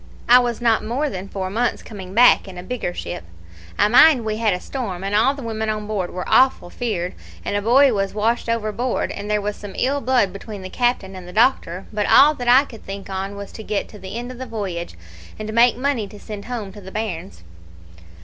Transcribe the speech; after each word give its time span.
I 0.27 0.39
was 0.39 0.61
not 0.61 0.83
more 0.83 1.11
than 1.11 1.27
four 1.29 1.51
months 1.51 1.83
coming 1.83 2.15
back 2.15 2.47
in 2.47 2.57
a 2.57 2.63
bigger 2.63 2.91
ship. 2.91 3.23
I 3.77 3.87
mind 3.87 4.25
we 4.25 4.37
had 4.37 4.51
a 4.51 4.59
storm, 4.59 5.03
and 5.03 5.13
all 5.13 5.35
the 5.35 5.43
women 5.43 5.69
on 5.69 5.85
board 5.85 6.09
were 6.09 6.27
awful 6.27 6.71
feared, 6.71 7.13
and 7.45 7.55
a 7.55 7.61
boy 7.61 7.93
was 7.93 8.15
washed 8.15 8.49
overboard, 8.49 9.11
and 9.11 9.29
there 9.29 9.41
was 9.41 9.55
some 9.55 9.75
ill 9.77 10.01
blood 10.01 10.33
between 10.33 10.63
the 10.63 10.71
captain 10.71 11.15
and 11.15 11.27
the 11.27 11.31
doctor; 11.31 11.85
but 11.93 12.09
all 12.09 12.33
that 12.33 12.47
I 12.47 12.65
could 12.65 12.83
think 12.83 13.11
on 13.11 13.35
was 13.35 13.51
to 13.51 13.63
get 13.63 13.87
to 13.89 13.99
the 13.99 14.17
end 14.17 14.31
of 14.31 14.39
the 14.39 14.47
voyage, 14.47 14.95
and 15.37 15.53
make 15.53 15.77
money 15.77 16.07
to 16.07 16.19
send 16.19 16.45
home 16.45 16.73
to 16.73 16.81
the 16.81 16.91
bairns. 16.91 17.43